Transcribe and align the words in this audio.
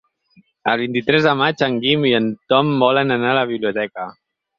El 0.71 0.79
vint-i-tres 0.83 1.27
de 1.27 1.33
maig 1.41 1.61
en 1.67 1.75
Guim 1.83 2.07
i 2.11 2.13
en 2.21 2.31
Tom 2.53 2.73
volen 2.85 3.17
anar 3.17 3.31
a 3.33 3.37
la 3.41 3.45
biblioteca. 3.53 4.09